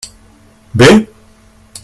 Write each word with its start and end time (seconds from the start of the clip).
Bé? 0.73 0.89